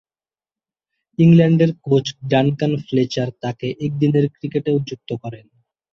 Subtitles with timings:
[1.19, 5.45] ইংল্যান্ডের coach Duncan Fletcher তাকে একদিনের ক্রিকেটেও যুক্ত করেন।